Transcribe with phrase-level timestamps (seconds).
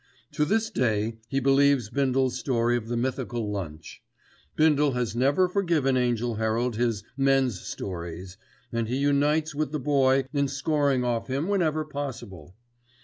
[0.31, 4.01] To this day he believes Bindle's story of the mythical lunch.
[4.55, 8.35] Bindle has never forgiven Angell Herald his "men's stories,"
[8.73, 12.55] and he unites with the Boy in scoring off him whenever possible.